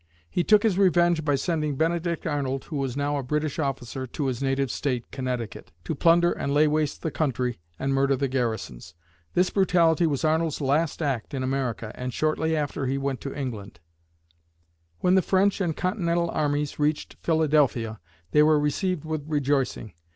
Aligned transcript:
He 0.31 0.43
took 0.43 0.63
his 0.63 0.79
revenge 0.79 1.23
by 1.23 1.35
sending 1.35 1.75
Benedict 1.75 2.25
Arnold, 2.25 2.63
who 2.63 2.77
was 2.77 2.97
now 2.97 3.17
a 3.17 3.21
British 3.21 3.59
officer, 3.59 4.07
to 4.07 4.25
his 4.25 4.41
native 4.41 4.71
State, 4.71 5.11
Connecticut, 5.11 5.71
to 5.83 5.93
plunder 5.93 6.31
and 6.31 6.51
lay 6.55 6.67
waste 6.67 7.03
the 7.03 7.11
country 7.11 7.59
and 7.77 7.93
murder 7.93 8.15
the 8.15 8.27
garrisons. 8.27 8.95
This 9.35 9.51
brutality 9.51 10.07
was 10.07 10.25
Arnold's 10.25 10.59
last 10.59 11.03
act 11.03 11.35
in 11.35 11.43
America, 11.43 11.91
and 11.93 12.11
shortly 12.15 12.55
after, 12.57 12.87
he 12.87 12.97
went 12.97 13.21
to 13.21 13.33
England. 13.39 13.79
When 15.01 15.13
the 15.13 15.21
French 15.21 15.61
and 15.61 15.77
Continental 15.77 16.31
armies 16.31 16.79
reached 16.79 17.17
Philadelphia, 17.21 17.99
they 18.31 18.41
were 18.41 18.59
received 18.59 19.05
with 19.05 19.21
rejoicing. 19.27 19.93